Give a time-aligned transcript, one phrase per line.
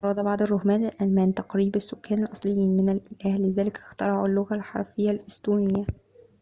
[0.03, 5.85] أراد بعض الرهبان الألمان تقريب السكان الأصليين من الأله لذلك اخترعوا اللغة الحرفية الإستونية